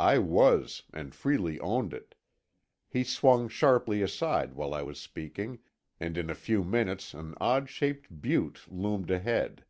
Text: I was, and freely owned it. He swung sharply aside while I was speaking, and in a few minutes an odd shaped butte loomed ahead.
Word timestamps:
I 0.00 0.18
was, 0.18 0.82
and 0.92 1.14
freely 1.14 1.60
owned 1.60 1.94
it. 1.94 2.16
He 2.88 3.04
swung 3.04 3.46
sharply 3.48 4.02
aside 4.02 4.54
while 4.54 4.74
I 4.74 4.82
was 4.82 5.00
speaking, 5.00 5.60
and 6.00 6.18
in 6.18 6.28
a 6.28 6.34
few 6.34 6.64
minutes 6.64 7.14
an 7.14 7.36
odd 7.40 7.68
shaped 7.70 8.20
butte 8.20 8.62
loomed 8.68 9.12
ahead. 9.12 9.64